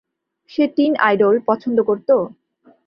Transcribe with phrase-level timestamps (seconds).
[0.49, 2.15] সে teen idol পছন্দ করতো?